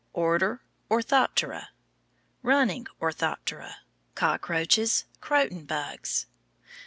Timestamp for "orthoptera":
0.89-1.69, 2.99-3.81